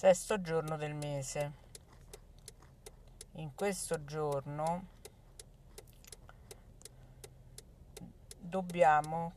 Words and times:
Sesto 0.00 0.40
giorno 0.40 0.78
del 0.78 0.94
mese. 0.94 1.52
In 3.32 3.54
questo 3.54 4.02
giorno 4.06 4.86
dobbiamo 8.38 9.32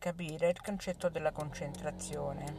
capire 0.00 0.48
il 0.48 0.60
concetto 0.60 1.08
della 1.08 1.30
concentrazione, 1.30 2.52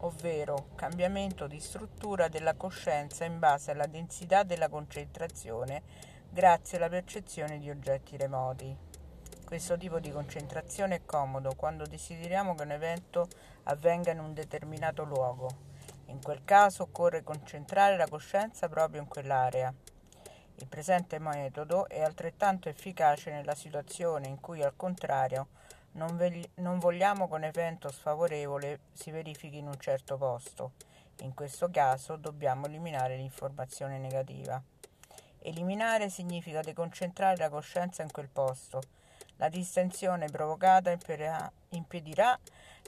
ovvero 0.00 0.66
cambiamento 0.74 1.46
di 1.46 1.60
struttura 1.60 2.28
della 2.28 2.52
coscienza 2.52 3.24
in 3.24 3.38
base 3.38 3.70
alla 3.70 3.86
densità 3.86 4.42
della 4.42 4.68
concentrazione 4.68 5.82
grazie 6.28 6.76
alla 6.76 6.90
percezione 6.90 7.58
di 7.58 7.70
oggetti 7.70 8.18
remoti. 8.18 8.91
Questo 9.52 9.76
tipo 9.76 10.00
di 10.00 10.10
concentrazione 10.10 10.94
è 10.94 11.04
comodo 11.04 11.52
quando 11.54 11.84
desideriamo 11.84 12.54
che 12.54 12.62
un 12.62 12.70
evento 12.70 13.28
avvenga 13.64 14.10
in 14.10 14.18
un 14.18 14.32
determinato 14.32 15.04
luogo. 15.04 15.50
In 16.06 16.22
quel 16.22 16.40
caso 16.42 16.84
occorre 16.84 17.22
concentrare 17.22 17.98
la 17.98 18.08
coscienza 18.08 18.70
proprio 18.70 19.02
in 19.02 19.08
quell'area. 19.08 19.70
Il 20.54 20.66
presente 20.68 21.18
metodo 21.18 21.86
è 21.86 22.00
altrettanto 22.00 22.70
efficace 22.70 23.30
nella 23.30 23.54
situazione 23.54 24.26
in 24.26 24.40
cui, 24.40 24.62
al 24.62 24.74
contrario, 24.74 25.48
non, 25.92 26.16
ve- 26.16 26.48
non 26.54 26.78
vogliamo 26.78 27.28
che 27.28 27.34
un 27.34 27.44
evento 27.44 27.90
sfavorevole 27.90 28.80
si 28.94 29.10
verifichi 29.10 29.58
in 29.58 29.66
un 29.66 29.78
certo 29.78 30.16
posto. 30.16 30.72
In 31.20 31.34
questo 31.34 31.68
caso 31.70 32.16
dobbiamo 32.16 32.64
eliminare 32.64 33.16
l'informazione 33.16 33.98
negativa. 33.98 34.62
Eliminare 35.40 36.08
significa 36.08 36.62
deconcentrare 36.62 37.36
la 37.36 37.50
coscienza 37.50 38.02
in 38.02 38.10
quel 38.10 38.30
posto 38.30 38.80
la 39.36 39.48
distensione 39.48 40.28
provocata 40.28 40.96
impedirà 41.70 42.38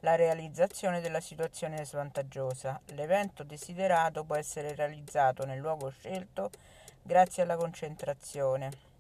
la 0.01 0.15
realizzazione 0.15 1.01
della 1.01 1.21
situazione 1.21 1.85
svantaggiosa. 1.85 2.81
L'evento 2.93 3.43
desiderato 3.43 4.25
può 4.25 4.37
essere 4.37 4.75
realizzato 4.75 5.45
nel 5.45 5.59
luogo 5.59 5.91
scelto 5.91 6.51
grazie 7.03 7.43
alla 7.43 7.57
concentrazione 7.57 8.93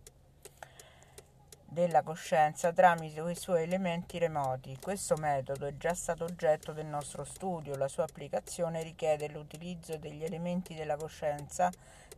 della 1.74 2.02
coscienza 2.02 2.72
tramite 2.72 3.20
i 3.28 3.34
suoi 3.34 3.64
elementi 3.64 4.18
remoti. 4.18 4.78
Questo 4.80 5.16
metodo 5.16 5.66
è 5.66 5.76
già 5.76 5.92
stato 5.92 6.22
oggetto 6.22 6.72
del 6.72 6.86
nostro 6.86 7.24
studio. 7.24 7.76
La 7.76 7.88
sua 7.88 8.04
applicazione 8.04 8.84
richiede 8.84 9.28
l'utilizzo 9.28 9.98
degli 9.98 10.22
elementi 10.22 10.74
della 10.74 10.96
coscienza 10.96 11.70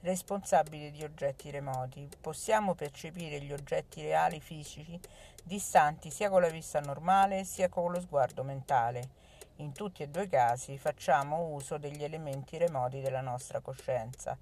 responsabili 0.03 0.91
di 0.91 1.03
oggetti 1.03 1.51
remoti. 1.51 2.07
Possiamo 2.21 2.75
percepire 2.75 3.41
gli 3.41 3.53
oggetti 3.53 4.03
reali 4.03 4.41
fisici 4.41 5.01
distanti 5.43 6.11
sia 6.11 6.29
con 6.29 6.43
la 6.43 6.51
vista 6.51 6.81
normale 6.81 7.45
sia 7.45 7.71
con 7.71 7.91
lo 7.91 8.01
sguardo 8.01 8.45
mentale. 8.45 9.09
In 9.57 9.73
tutti 9.73 10.03
e 10.03 10.09
due 10.09 10.25
i 10.25 10.29
casi 10.29 10.77
facciamo 10.77 11.47
uso 11.47 11.79
degli 11.79 12.05
elementi 12.05 12.59
remoti 12.59 13.01
della 13.01 13.23
nostra 13.23 13.61
coscienza. 13.61 14.37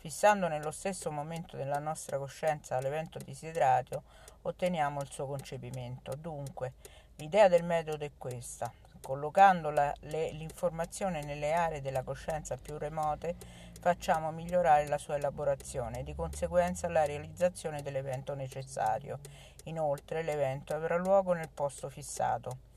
Fissando 0.00 0.48
nello 0.48 0.70
stesso 0.70 1.10
momento 1.10 1.58
della 1.58 1.78
nostra 1.78 2.16
coscienza 2.16 2.80
l'evento 2.80 3.18
desiderato, 3.18 4.04
otteniamo 4.40 5.02
il 5.02 5.10
suo 5.10 5.26
concepimento. 5.26 6.14
Dunque, 6.14 6.72
l'idea 7.16 7.48
del 7.48 7.64
metodo 7.64 8.06
è 8.06 8.10
questa. 8.16 8.72
Collocando 9.02 9.68
la, 9.68 9.94
le, 10.00 10.30
l'informazione 10.30 11.22
nelle 11.22 11.52
aree 11.52 11.82
della 11.82 12.02
coscienza 12.02 12.56
più 12.56 12.78
remote, 12.78 13.34
facciamo 13.78 14.30
migliorare 14.30 14.88
la 14.88 14.96
sua 14.96 15.16
elaborazione 15.16 15.98
e 15.98 16.02
di 16.02 16.14
conseguenza 16.14 16.88
la 16.88 17.04
realizzazione 17.04 17.82
dell'evento 17.82 18.34
necessario. 18.34 19.18
Inoltre 19.64 20.22
l'evento 20.22 20.74
avrà 20.74 20.96
luogo 20.96 21.34
nel 21.34 21.50
posto 21.52 21.90
fissato. 21.90 22.69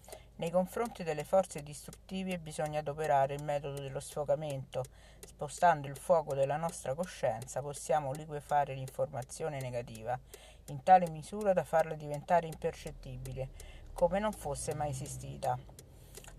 Nei 0.43 0.51
confronti 0.51 1.05
delle 1.05 1.23
forze 1.23 1.63
distruttive 1.63 2.37
bisogna 2.37 2.79
adoperare 2.79 3.33
il 3.33 3.43
metodo 3.45 3.79
dello 3.79 4.01
sfocamento. 4.01 4.83
Spostando 5.25 5.87
il 5.87 5.95
fuoco 5.95 6.35
della 6.35 6.57
nostra 6.57 6.93
coscienza 6.93 7.61
possiamo 7.61 8.11
liquefare 8.11 8.73
l'informazione 8.73 9.61
negativa 9.61 10.19
in 10.65 10.83
tale 10.83 11.09
misura 11.09 11.53
da 11.53 11.63
farla 11.63 11.93
diventare 11.93 12.47
impercettibile, 12.47 13.51
come 13.93 14.19
non 14.19 14.33
fosse 14.33 14.75
mai 14.75 14.89
esistita. 14.89 15.57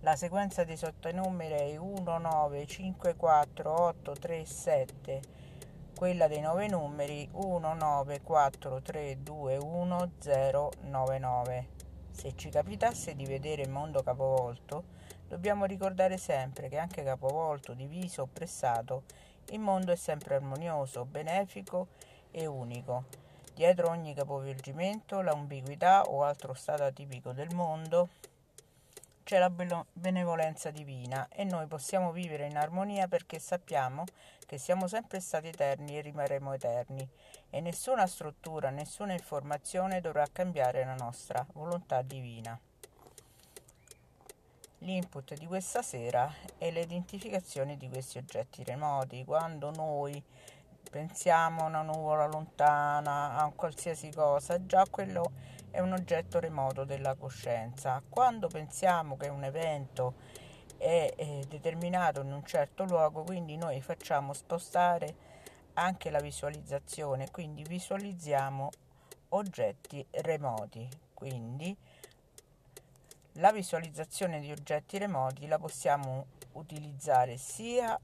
La 0.01 0.17
sequenza 0.17 0.65
dei 0.65 0.77
sottonumeri 0.77 1.73
è 1.73 1.77
1, 1.79 2.19
9, 2.19 2.67
5, 2.67 3.15
4, 3.17 3.73
8, 3.73 4.13
3, 4.13 4.45
7. 4.45 5.21
Quella 5.97 6.29
dei 6.29 6.41
nove 6.43 6.69
numeri 6.69 7.27
1, 7.33 7.73
9, 7.73 8.21
4, 8.21 8.83
3, 8.83 9.23
2, 9.23 9.57
1, 9.57 10.11
0, 10.19 10.73
9, 10.83 11.19
9. 11.19 11.74
Se 12.15 12.35
ci 12.37 12.49
capitasse 12.49 13.17
di 13.17 13.27
vedere 13.27 13.63
il 13.63 13.71
mondo 13.71 14.03
capovolto, 14.03 14.85
dobbiamo 15.29 15.65
ricordare 15.67 16.17
sempre 16.17 16.69
che 16.69 16.79
anche 16.79 17.03
capovolto, 17.03 17.75
diviso 17.75 18.23
o 18.23 18.29
pressato, 18.33 19.03
il 19.51 19.59
mondo 19.59 19.93
è 19.93 19.97
sempre 19.97 20.37
armonioso, 20.37 21.05
benefico 21.05 21.89
e 22.31 22.47
unico. 22.47 23.05
Dietro 23.53 23.91
ogni 23.91 24.15
capovolgimento, 24.15 25.21
l'ambiguità 25.21 26.05
o 26.05 26.23
altro 26.23 26.55
stato 26.55 26.85
atipico 26.85 27.33
del 27.33 27.53
mondo 27.53 28.09
c'è 29.25 29.39
la 29.39 29.51
benevolenza 29.51 30.71
divina 30.71 31.29
e 31.29 31.45
noi 31.45 31.67
possiamo 31.67 32.13
vivere 32.13 32.47
in 32.47 32.59
armonia 32.59 33.09
perché 33.09 33.39
sappiamo 33.39 34.05
che 34.47 34.59
siamo 34.59 34.87
sempre 34.87 35.19
stati 35.19 35.49
eterni 35.49 35.97
e 35.97 36.03
rimarremo 36.03 36.53
eterni 36.53 37.09
e 37.49 37.61
nessuna 37.61 38.07
struttura, 38.07 38.69
nessuna 38.69 39.15
informazione 39.15 40.03
dovrà 40.03 40.27
cambiare 40.31 40.85
la 40.85 40.95
nostra 40.95 41.45
volontà 41.55 42.03
divina. 42.03 42.59
L'input 44.79 45.33
di 45.39 45.47
questa 45.47 45.81
sera 45.81 46.31
è 46.59 46.71
l'identificazione 46.71 47.79
di 47.79 47.89
questi 47.89 48.19
oggetti 48.19 48.63
remoti. 48.63 49.25
Quando 49.25 49.71
noi 49.71 50.23
pensiamo 50.91 51.63
a 51.63 51.69
una 51.69 51.81
nuvola 51.81 52.27
lontana, 52.27 53.37
a 53.37 53.51
qualsiasi 53.57 54.11
cosa, 54.13 54.67
già 54.67 54.85
quello 54.91 55.31
è 55.75 55.81
un 55.81 55.93
oggetto 55.93 56.39
remoto 56.39 56.85
della 56.85 57.17
coscienza. 57.17 58.01
Quando 58.09 58.47
pensiamo 58.47 59.17
che 59.17 59.27
un 59.27 59.43
evento 59.43 60.15
è, 60.79 61.13
determinato 61.49 62.21
in 62.21 62.33
un 62.33 62.45
certo 62.45 62.85
luogo, 62.85 63.25
quindi 63.25 63.57
noi 63.57 63.81
facciamo 63.81 64.33
spostare 64.35 65.33
anche 65.75 66.11
la 66.11 66.21
visualizzazione, 66.21 67.29
quindi 67.33 67.65
visualizziamo 67.65 68.71
oggetti 69.31 70.07
remoti. 70.13 70.89
Quindi 71.13 71.77
la 73.39 73.51
visualizzazione 73.51 74.39
di 74.39 74.53
oggetti 74.53 74.97
remoti 74.97 75.49
la 75.49 75.59
possiamo 75.59 76.27
utilizzare 76.53 77.37
sia 77.37 77.99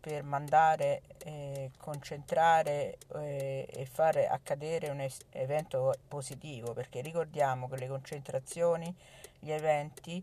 per 0.00 0.22
mandare, 0.22 1.02
eh, 1.24 1.70
concentrare 1.78 2.98
eh, 3.14 3.68
e 3.70 3.86
fare 3.86 4.28
accadere 4.28 4.88
un 4.90 5.00
es- 5.00 5.20
evento 5.30 5.94
positivo, 6.06 6.72
perché 6.72 7.00
ricordiamo 7.00 7.68
che 7.68 7.76
le 7.76 7.88
concentrazioni, 7.88 8.94
gli 9.38 9.50
eventi, 9.50 10.22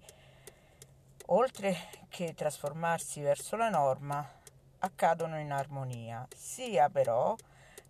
oltre 1.27 1.75
che 2.09 2.33
trasformarsi 2.33 3.21
verso 3.21 3.55
la 3.55 3.69
norma, 3.69 4.27
accadono 4.79 5.39
in 5.39 5.51
armonia, 5.51 6.27
sia 6.35 6.89
però 6.89 7.35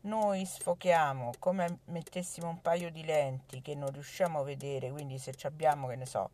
noi 0.02 0.46
sfochiamo 0.46 1.31
come 1.40 1.79
mettessimo 1.85 2.47
un 2.47 2.62
paio 2.62 2.91
di 2.91 3.03
lenti 3.03 3.62
che 3.62 3.75
non 3.75 3.91
riusciamo 3.91 4.40
a 4.40 4.44
vedere, 4.44 4.91
quindi 4.91 5.17
se 5.17 5.34
abbiamo, 5.44 5.88
che 5.88 5.96
ne 5.96 6.06
so, 6.06 6.29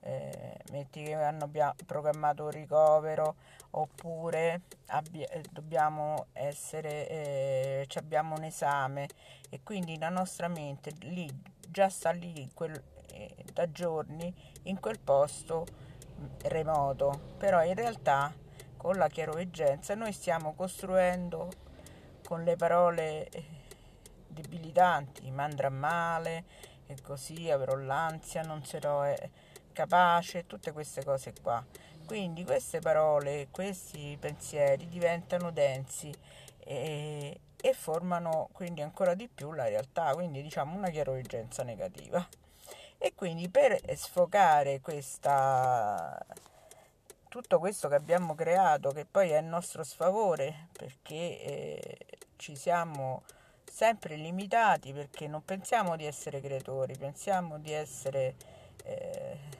eh, 0.00 0.56
metti 0.70 1.02
che 1.02 1.14
hanno 1.14 1.50
programmato 1.86 2.44
un 2.44 2.50
ricovero 2.50 3.36
oppure 3.70 4.62
abbi- 4.86 5.22
eh, 5.22 5.42
dobbiamo 5.50 6.26
essere 6.32 7.08
eh, 7.08 7.88
abbiamo 7.94 8.34
un 8.34 8.44
esame 8.44 9.08
e 9.48 9.60
quindi 9.62 9.98
la 9.98 10.08
nostra 10.08 10.48
mente 10.48 10.92
lì 11.00 11.28
già 11.68 11.88
sta 11.88 12.10
lì 12.10 12.50
quel, 12.54 12.82
eh, 13.12 13.34
da 13.52 13.70
giorni 13.70 14.32
in 14.64 14.80
quel 14.80 14.98
posto 14.98 15.66
mm, 16.18 16.24
remoto. 16.44 17.34
Però 17.38 17.62
in 17.64 17.74
realtà 17.74 18.32
con 18.76 18.96
la 18.96 19.08
chiaroveggenza 19.08 19.94
noi 19.94 20.12
stiamo 20.12 20.54
costruendo 20.54 21.50
con 22.24 22.44
le 22.44 22.56
parole 22.56 23.28
eh, 23.28 23.44
debilitanti 24.26 25.30
mi 25.30 25.40
andrà 25.42 25.68
male 25.68 26.44
e 26.86 26.96
così 27.02 27.50
avrò 27.50 27.74
l'ansia 27.74 28.42
non 28.42 28.64
sarò 28.64 29.04
eh, 29.04 29.30
capace, 29.80 30.46
tutte 30.46 30.72
queste 30.72 31.02
cose 31.04 31.32
qua. 31.40 31.64
Quindi 32.04 32.44
queste 32.44 32.80
parole, 32.80 33.48
questi 33.50 34.16
pensieri 34.20 34.88
diventano 34.88 35.50
densi 35.50 36.12
e, 36.58 37.40
e 37.56 37.72
formano 37.72 38.48
quindi 38.52 38.82
ancora 38.82 39.14
di 39.14 39.28
più 39.28 39.52
la 39.52 39.68
realtà, 39.68 40.12
quindi 40.12 40.42
diciamo 40.42 40.76
una 40.76 40.90
chiaroveggenza 40.90 41.62
negativa. 41.62 42.26
E 42.98 43.14
quindi 43.14 43.48
per 43.48 43.80
sfocare 43.94 44.80
questa, 44.80 46.18
tutto 47.28 47.58
questo 47.58 47.88
che 47.88 47.94
abbiamo 47.94 48.34
creato, 48.34 48.90
che 48.90 49.06
poi 49.06 49.30
è 49.30 49.36
a 49.36 49.40
nostro 49.40 49.82
sfavore, 49.84 50.68
perché 50.76 51.40
eh, 51.40 51.98
ci 52.36 52.56
siamo 52.56 53.22
sempre 53.64 54.16
limitati, 54.16 54.92
perché 54.92 55.28
non 55.28 55.44
pensiamo 55.44 55.96
di 55.96 56.04
essere 56.04 56.40
creatori, 56.40 56.96
pensiamo 56.98 57.58
di 57.58 57.72
essere... 57.72 58.34
Eh, 58.84 59.59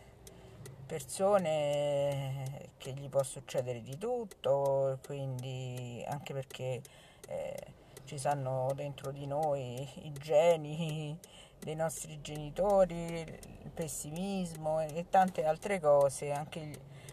persone 0.91 2.73
che 2.77 2.91
gli 2.91 3.09
può 3.09 3.23
succedere 3.23 3.81
di 3.81 3.97
tutto, 3.97 4.99
quindi 5.07 6.05
anche 6.09 6.35
perché 6.35 6.83
eh, 7.29 7.67
ci 8.07 8.19
sanno 8.19 8.73
dentro 8.75 9.13
di 9.13 9.25
noi 9.25 9.89
i 10.03 10.13
geni 10.15 11.17
dei 11.61 11.77
nostri 11.77 12.21
genitori, 12.21 13.21
il 13.21 13.71
pessimismo 13.73 14.81
e 14.81 15.07
tante 15.09 15.45
altre 15.45 15.79
cose, 15.79 16.33
anche, 16.33 16.73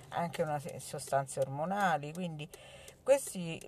anche 0.10 0.42
una 0.42 0.60
sostanze 0.80 1.40
ormonali, 1.40 2.12
quindi 2.14 2.50
questi 3.04 3.62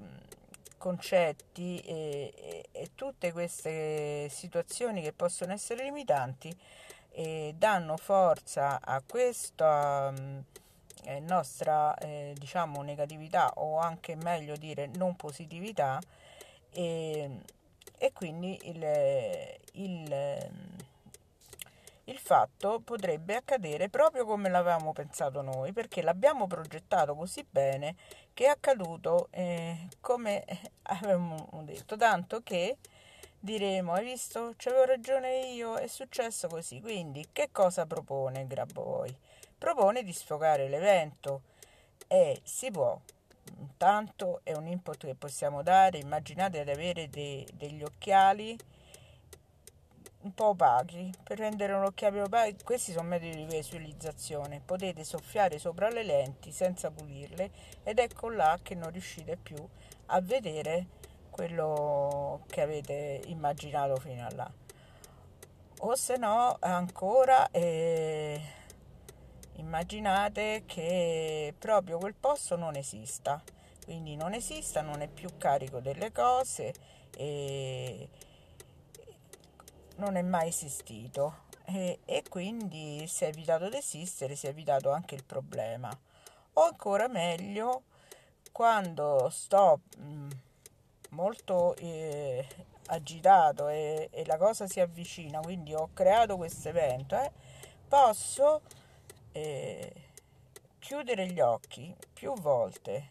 concetti 0.79 1.81
e, 1.81 2.33
e, 2.35 2.65
e, 2.71 2.89
tutte 2.95 3.31
queste 3.31 4.27
situazioni 4.29 5.03
che 5.03 5.13
possono 5.13 5.53
essere 5.53 5.83
limitanti 5.83 6.57
eh, 7.19 7.53
danno 7.57 7.97
forza 7.97 8.79
a 8.81 9.03
questa 9.05 10.13
eh, 11.03 11.19
nostra 11.19 11.93
eh, 11.95 12.33
diciamo 12.37 12.81
negatività 12.81 13.51
o 13.55 13.77
anche 13.77 14.15
meglio 14.15 14.55
dire 14.55 14.89
non 14.95 15.17
positività 15.17 15.99
e, 16.71 17.29
e 17.97 18.13
quindi 18.13 18.57
il, 18.69 18.85
il, 19.73 20.51
il 22.05 22.17
fatto 22.17 22.79
potrebbe 22.79 23.35
accadere 23.35 23.89
proprio 23.89 24.23
come 24.23 24.47
l'avevamo 24.47 24.93
pensato 24.93 25.41
noi 25.41 25.73
perché 25.73 26.01
l'abbiamo 26.01 26.47
progettato 26.47 27.15
così 27.15 27.45
bene 27.49 27.95
che 28.33 28.45
è 28.45 28.47
accaduto 28.47 29.27
eh, 29.31 29.89
come 29.99 30.45
avevamo 30.83 31.49
detto 31.65 31.97
tanto 31.97 32.39
che 32.43 32.77
diremo 33.39 33.93
hai 33.93 34.05
visto? 34.05 34.53
C'avevo 34.57 34.85
ragione 34.85 35.47
io 35.47 35.75
è 35.75 35.87
successo 35.87 36.47
così 36.47 36.81
quindi 36.81 37.27
che 37.31 37.49
cosa 37.51 37.85
propone? 37.85 38.47
Grabovoi 38.47 39.15
propone 39.59 40.01
di 40.03 40.13
sfogare 40.13 40.67
l'evento. 40.67 41.41
E 42.07 42.39
si 42.43 42.71
può. 42.71 42.99
Intanto 43.59 44.39
è 44.43 44.53
un 44.53 44.65
input 44.65 45.05
che 45.05 45.13
possiamo 45.13 45.61
dare 45.61 45.99
immaginate 45.99 46.63
di 46.63 46.71
avere 46.71 47.09
de- 47.09 47.47
degli 47.53 47.83
occhiali 47.83 48.57
un 50.21 50.33
po' 50.33 50.47
opachi. 50.47 51.11
Per 51.21 51.37
rendere 51.37 51.73
un 51.73 51.83
occhiale 51.83 52.21
opaco 52.21 52.55
questi 52.63 52.93
sono 52.93 53.09
metodi 53.09 53.35
di 53.35 53.45
visualizzazione. 53.45 54.61
Potete 54.63 55.03
soffiare 55.03 55.59
sopra 55.59 55.89
le 55.89 56.03
lenti 56.03 56.51
senza 56.51 56.89
pulirle 56.89 57.51
ed 57.83 57.99
ecco 57.99 58.29
là 58.29 58.57
che 58.63 58.73
non 58.75 58.91
riuscite 58.91 59.37
più 59.37 59.57
a 60.07 60.21
vedere 60.21 60.87
quello 61.39 62.41
che 62.47 62.59
avete 62.59 63.21
immaginato 63.27 63.95
fino 63.95 64.25
a 64.25 64.31
là. 64.35 64.51
O 65.79 65.95
se 65.95 66.17
no 66.17 66.57
ancora 66.59 67.49
eh, 67.51 68.41
immaginate 69.53 70.63
che 70.65 71.53
proprio 71.57 71.97
quel 71.97 72.13
posto 72.13 72.57
non 72.57 72.75
esista, 72.75 73.41
quindi 73.85 74.17
non 74.17 74.33
esista, 74.33 74.81
non 74.81 74.99
è 74.99 75.07
più 75.07 75.29
carico 75.37 75.79
delle 75.79 76.11
cose 76.11 76.73
e 77.15 78.09
non 79.95 80.17
è 80.17 80.21
mai 80.21 80.49
esistito. 80.49 81.47
E, 81.63 81.99
e 82.03 82.23
quindi 82.27 83.07
si 83.07 83.23
è 83.23 83.27
evitato 83.27 83.69
di 83.69 83.77
esistere, 83.77 84.35
si 84.35 84.47
è 84.47 84.49
evitato 84.49 84.91
anche 84.91 85.15
il 85.15 85.23
problema. 85.23 85.89
O 86.53 86.63
ancora 86.63 87.07
meglio, 87.07 87.83
quando 88.51 89.29
sto 89.29 89.79
mh, 89.97 90.03
mm, 90.03 90.29
molto 91.09 91.75
eh, 91.75 92.45
agitato 92.87 93.67
e, 93.67 94.09
e, 94.11 94.25
la 94.25 94.37
cosa 94.37 94.67
si 94.67 94.79
avvicina, 94.79 95.39
quindi 95.39 95.73
ho 95.73 95.89
creato 95.93 96.37
questo 96.37 96.69
evento, 96.69 97.15
eh, 97.19 97.31
posso 97.87 98.61
eh, 99.31 99.91
chiudere 100.79 101.27
gli 101.27 101.39
occhi 101.39 101.95
più 102.13 102.33
volte 102.33 103.07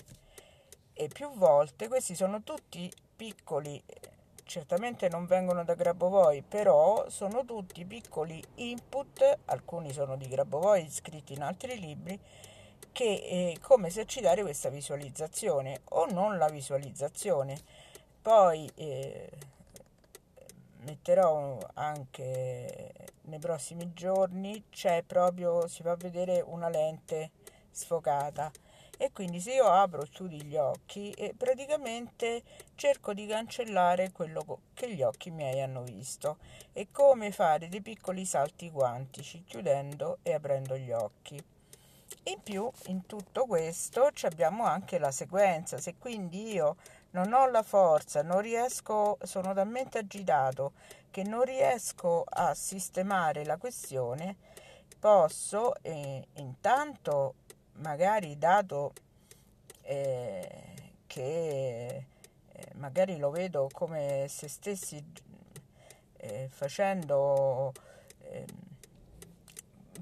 e 0.93 1.09
più 1.09 1.31
volte, 1.35 1.87
questi 1.87 2.17
sono 2.17 2.43
tutti 2.43 2.91
piccoli, 3.15 3.81
certamente 4.43 5.09
non 5.09 5.27
vengono 5.27 5.63
da 5.63 5.75
Grabovoi, 5.75 6.43
però 6.43 7.09
sono 7.09 7.45
tutti 7.45 7.85
piccoli 7.85 8.43
input, 8.57 9.39
alcuni 9.45 9.93
sono 9.93 10.17
di 10.17 10.27
Grabovoi 10.27 10.91
scritti 10.91 11.35
in 11.35 11.43
altri 11.43 11.79
libri, 11.79 12.19
che 12.91 13.55
è 13.55 13.61
come 13.61 13.89
esercitare 13.89 14.43
questa 14.43 14.71
visualizzazione 14.71 15.83
o 15.91 16.07
non 16.07 16.37
la 16.37 16.49
visualizzazione. 16.49 17.57
Poi 18.29 18.71
eh, 18.75 19.31
metterò 20.81 21.59
anche 21.73 22.93
nei 23.23 23.39
prossimi 23.39 23.95
giorni 23.95 24.65
c'è 24.69 25.03
proprio 25.03 25.67
si 25.67 25.83
fa 25.83 25.97
vedere 25.97 26.43
una 26.45 26.69
lente 26.69 27.31
sfocata. 27.71 28.51
E 28.99 29.13
quindi 29.13 29.41
se 29.41 29.55
io 29.55 29.65
apro 29.65 30.03
e 30.03 30.09
chiudo 30.11 30.37
gli 30.37 30.57
occhi 30.57 31.11
e 31.13 31.33
praticamente 31.35 32.43
cerco 32.75 33.15
di 33.15 33.25
cancellare 33.25 34.13
quello 34.13 34.59
che 34.75 34.93
gli 34.95 35.01
occhi 35.01 35.31
miei 35.31 35.63
hanno 35.63 35.83
visto. 35.83 36.37
È 36.71 36.87
come 36.93 37.31
fare 37.31 37.69
dei 37.69 37.81
piccoli 37.81 38.27
salti 38.27 38.71
quantici 38.71 39.43
chiudendo 39.43 40.19
e 40.23 40.35
aprendo 40.35 40.77
gli 40.77 40.93
occhi. 40.93 41.43
In 42.25 42.43
più 42.43 42.71
in 42.89 43.07
tutto 43.07 43.47
questo 43.47 44.11
abbiamo 44.25 44.65
anche 44.65 44.99
la 44.99 45.11
sequenza. 45.11 45.79
Se 45.79 45.95
quindi 45.97 46.53
io 46.53 46.77
non 47.19 47.33
ho 47.33 47.51
la 47.51 47.63
forza, 47.63 48.23
non 48.23 48.41
riesco, 48.41 49.19
sono 49.23 49.53
talmente 49.53 49.99
agitato 49.99 50.73
che 51.11 51.25
non 51.25 51.43
riesco 51.43 52.25
a 52.29 52.55
sistemare 52.55 53.45
la 53.45 53.57
questione, 53.57 54.37
posso 54.99 55.75
eh, 55.83 56.27
intanto, 56.35 57.35
magari 57.75 58.39
dato 58.39 58.93
eh, 59.83 60.93
che 61.07 62.07
eh, 62.53 62.67
magari 62.75 63.19
lo 63.19 63.31
vedo 63.31 63.69
come 63.73 64.27
se 64.29 64.49
stessi 64.49 65.03
eh, 66.19 66.49
facendo, 66.51 67.73
ehm, 68.21 68.45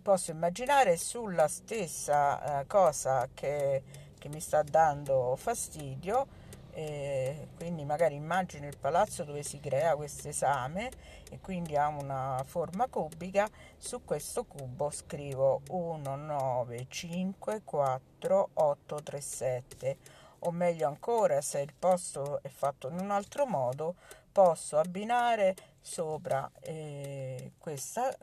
posso 0.02 0.32
immaginare 0.32 0.96
sulla 0.96 1.48
stessa 1.48 2.60
eh, 2.60 2.66
cosa 2.66 3.26
che, 3.32 3.82
che 4.18 4.28
mi 4.28 4.40
sta 4.40 4.62
dando 4.62 5.34
fastidio, 5.36 6.44
e 6.76 7.48
quindi 7.56 7.86
magari 7.86 8.16
immagino 8.16 8.66
il 8.66 8.76
palazzo 8.76 9.24
dove 9.24 9.42
si 9.42 9.58
crea 9.60 9.96
questo 9.96 10.28
esame 10.28 10.90
e 11.30 11.40
quindi 11.40 11.74
ha 11.74 11.88
una 11.88 12.44
forma 12.44 12.86
cubica. 12.86 13.48
Su 13.78 14.04
questo 14.04 14.44
cubo 14.44 14.90
scrivo 14.90 15.62
1 15.70 16.16
9 16.16 16.86
5 16.86 17.62
4 17.64 18.50
8 18.52 19.02
3 19.02 19.20
7 19.22 19.96
o 20.40 20.50
meglio 20.50 20.86
ancora 20.86 21.40
se 21.40 21.60
il 21.60 21.72
posto 21.72 22.42
è 22.42 22.48
fatto 22.48 22.90
in 22.90 22.98
un 22.98 23.10
altro 23.10 23.46
modo 23.46 23.94
posso 24.30 24.76
abbinare 24.76 25.56
sopra 25.80 26.50
eh, 26.60 27.52
questa, 27.56 28.14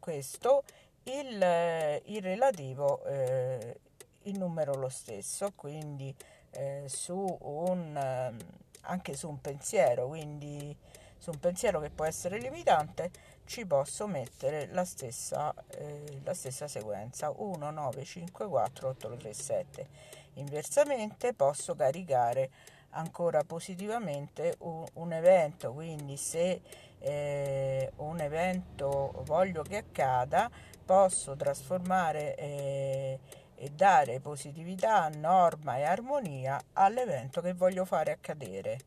questo 0.00 0.64
il, 1.04 2.02
il 2.06 2.20
relativo 2.20 3.04
eh, 3.04 3.78
il 4.26 4.38
numero 4.38 4.74
lo 4.74 4.88
stesso. 4.88 5.52
Quindi 5.54 6.14
eh, 6.56 6.84
su 6.86 7.36
un, 7.40 7.96
ehm, 7.96 8.36
anche 8.82 9.14
su 9.14 9.28
un 9.28 9.40
pensiero, 9.40 10.06
quindi 10.08 10.76
su 11.18 11.30
un 11.30 11.38
pensiero 11.38 11.80
che 11.80 11.90
può 11.90 12.04
essere 12.04 12.38
limitante, 12.38 13.10
ci 13.46 13.66
posso 13.66 14.06
mettere 14.06 14.66
la 14.72 14.84
stessa, 14.84 15.54
eh, 15.68 16.20
la 16.24 16.34
stessa 16.34 16.68
sequenza 16.68 17.32
1, 17.34 17.70
9, 17.70 18.04
5, 18.04 18.46
4, 18.46 18.88
8, 18.88 19.16
3, 19.16 19.32
7. 19.32 19.88
Inversamente 20.34 21.32
posso 21.32 21.74
caricare 21.74 22.50
ancora 22.90 23.42
positivamente 23.44 24.56
un, 24.60 24.84
un 24.94 25.12
evento, 25.12 25.72
quindi 25.72 26.16
se 26.16 26.60
eh, 26.98 27.92
un 27.96 28.20
evento 28.20 29.22
voglio 29.24 29.62
che 29.62 29.78
accada, 29.78 30.50
posso 30.84 31.36
trasformare 31.36 32.34
eh, 32.36 33.18
e 33.56 33.70
dare 33.70 34.20
positività, 34.20 35.08
norma 35.08 35.78
e 35.78 35.82
armonia 35.82 36.60
all'evento 36.74 37.40
che 37.40 37.54
voglio 37.54 37.84
fare 37.84 38.12
accadere. 38.12 38.78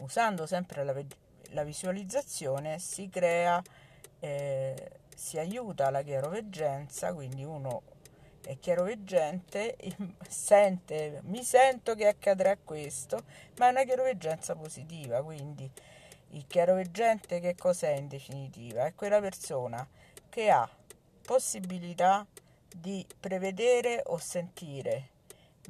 Usando 0.00 0.46
sempre 0.46 0.84
la, 0.84 0.94
la 1.50 1.64
visualizzazione 1.64 2.78
si 2.78 3.08
crea, 3.08 3.62
eh, 4.20 4.90
si 5.14 5.38
aiuta 5.38 5.90
la 5.90 6.02
chiaroveggenza, 6.02 7.12
quindi 7.14 7.44
uno 7.44 7.82
è 8.44 8.58
chiaroveggente, 8.58 9.76
sente, 10.28 11.20
mi 11.24 11.44
sento 11.44 11.94
che 11.94 12.08
accadrà 12.08 12.56
questo, 12.56 13.22
ma 13.58 13.68
è 13.68 13.70
una 13.70 13.84
chiaroveggenza 13.84 14.56
positiva, 14.56 15.22
quindi 15.22 15.70
il 16.30 16.46
chiaroveggente 16.46 17.40
che 17.40 17.54
cos'è 17.54 17.92
in 17.92 18.08
definitiva? 18.08 18.86
È 18.86 18.94
quella 18.94 19.20
persona 19.20 19.86
che 20.28 20.50
ha 20.50 20.68
possibilità 21.22 22.26
di 22.76 23.06
prevedere 23.18 24.02
o 24.06 24.18
sentire, 24.18 25.08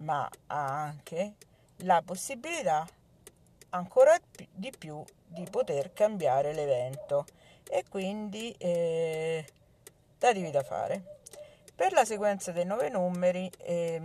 ma 0.00 0.28
ha 0.47 0.82
anche 0.82 1.35
la 1.78 2.02
possibilità 2.04 2.87
ancora 3.71 4.16
di 4.52 4.73
più 4.76 5.02
di 5.26 5.47
poter 5.50 5.92
cambiare 5.92 6.52
l'evento 6.52 7.26
e 7.68 7.85
quindi 7.88 8.54
eh, 8.59 9.44
datevi 10.18 10.50
da 10.50 10.62
fare. 10.62 11.21
Per 11.75 11.92
la 11.92 12.04
sequenza 12.04 12.52
dei 12.52 12.66
nove 12.66 12.90
numeri, 12.90 13.50
eh, 13.59 14.00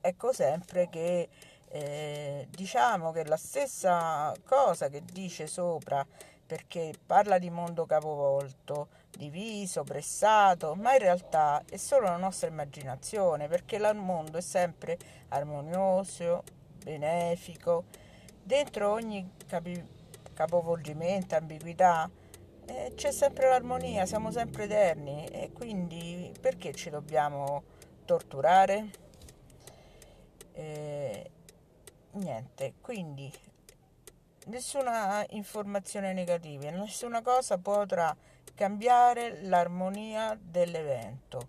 ecco 0.00 0.32
sempre 0.32 0.88
che 0.88 1.28
eh, 1.68 2.46
diciamo 2.50 3.12
che 3.12 3.24
la 3.24 3.36
stessa 3.36 4.32
cosa 4.44 4.88
che 4.88 5.02
dice 5.04 5.46
sopra, 5.46 6.04
perché 6.46 6.94
parla 7.04 7.38
di 7.38 7.50
mondo 7.50 7.86
capovolto, 7.86 8.88
diviso, 9.10 9.82
pressato, 9.82 10.74
ma 10.74 10.92
in 10.92 11.00
realtà 11.00 11.62
è 11.68 11.76
solo 11.76 12.04
la 12.04 12.16
nostra 12.16 12.48
immaginazione, 12.48 13.48
perché 13.48 13.76
il 13.76 13.90
mondo 13.96 14.38
è 14.38 14.42
sempre 14.42 14.96
armonioso, 15.28 16.44
benefico, 16.84 17.84
dentro 18.42 18.92
ogni 18.92 19.32
capi- 19.46 19.84
capovolgimento, 20.32 21.34
ambiguità, 21.34 22.08
eh, 22.66 22.92
c'è 22.94 23.10
sempre 23.10 23.48
l'armonia, 23.48 24.06
siamo 24.06 24.30
sempre 24.30 24.64
eterni 24.64 25.26
e 25.26 25.50
quindi 25.52 26.32
perché 26.40 26.72
ci 26.74 26.90
dobbiamo 26.90 27.62
torturare? 28.04 28.90
Eh, 30.52 31.30
niente, 32.12 32.74
quindi 32.80 33.32
nessuna 34.46 35.24
informazione 35.30 36.12
negativa, 36.12 36.70
nessuna 36.70 37.22
cosa 37.22 37.58
potrà 37.58 38.14
cambiare 38.54 39.42
l'armonia 39.42 40.38
dell'evento. 40.40 41.48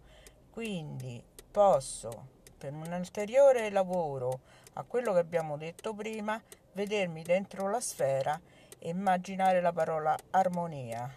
Quindi 0.52 1.24
posso, 1.52 2.28
per 2.58 2.74
un 2.74 2.92
ulteriore 2.92 3.70
lavoro 3.70 4.42
a 4.74 4.84
quello 4.84 5.14
che 5.14 5.20
abbiamo 5.20 5.58
detto 5.58 5.94
prima, 5.94 6.42
vedermi 6.74 7.24
dentro 7.24 7.70
la 7.70 7.80
sfera 7.80 8.40
e 8.80 8.90
immaginare 8.90 9.62
la 9.62 9.72
parola 9.72 10.16
armonia. 10.32 11.12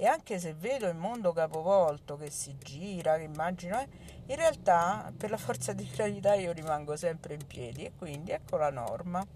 e 0.00 0.06
anche 0.06 0.38
se 0.38 0.54
vedo 0.54 0.86
il 0.86 0.94
mondo 0.94 1.32
capovolto 1.32 2.16
che 2.16 2.30
si 2.30 2.56
gira, 2.56 3.16
che 3.16 3.24
immagino, 3.24 3.80
eh, 3.80 3.88
in 4.26 4.36
realtà 4.36 5.12
per 5.16 5.30
la 5.30 5.36
forza 5.36 5.72
di 5.72 5.90
gravità 5.92 6.34
io 6.34 6.52
rimango 6.52 6.94
sempre 6.94 7.34
in 7.34 7.44
piedi 7.44 7.84
e 7.84 7.92
quindi 7.98 8.30
ecco 8.30 8.56
la 8.58 8.70
norma. 8.70 9.26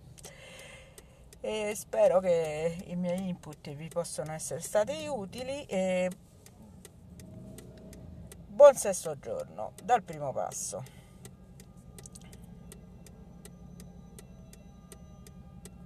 E 1.40 1.72
spero 1.74 2.20
che 2.20 2.76
i 2.86 2.94
miei 2.94 3.28
input 3.28 3.74
vi 3.74 3.88
possano 3.88 4.32
essere 4.32 4.60
stati 4.60 5.04
utili 5.08 5.64
e 5.64 6.08
buon 8.46 8.76
sesto 8.76 9.18
giorno 9.18 9.72
dal 9.82 10.04
primo 10.04 10.32
passo. 10.32 11.01